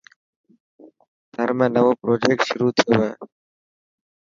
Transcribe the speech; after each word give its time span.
ٿر 1.33 1.49
۾ 1.57 1.65
نوو 1.75 1.91
پروجيڪٽ 2.01 2.39
شروع 2.49 2.71
ٿيو 2.77 2.91
هي. 3.01 3.11